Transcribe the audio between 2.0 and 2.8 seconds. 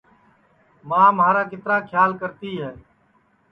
کرتی ہے